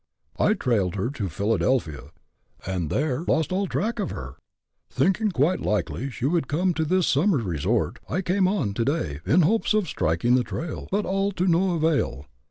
I 0.39 0.55
trailed 0.55 0.95
her 0.95 1.11
to 1.11 1.29
Philadelphia, 1.29 2.05
and 2.65 2.89
there 2.89 3.21
lost 3.27 3.51
all 3.51 3.67
track 3.67 3.99
of 3.99 4.09
her. 4.09 4.37
Thinking 4.89 5.29
quite 5.29 5.59
likely 5.59 6.09
she 6.09 6.25
would 6.25 6.47
come 6.47 6.73
to 6.73 6.85
this 6.85 7.05
summer 7.05 7.37
resort, 7.37 7.99
I 8.09 8.23
came 8.23 8.47
on, 8.47 8.73
to 8.73 8.83
day, 8.85 9.19
in 9.27 9.43
hopes 9.43 9.75
of 9.75 9.87
striking 9.87 10.33
the 10.33 10.43
trail, 10.43 10.87
but 10.89 11.05
all 11.05 11.31
to 11.33 11.45
no 11.45 11.75
avail. 11.75 12.25